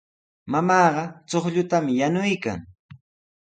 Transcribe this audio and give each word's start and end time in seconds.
Mamaaqa 0.51 1.03
chuqllutami 1.29 1.91
yanuykan. 1.99 2.59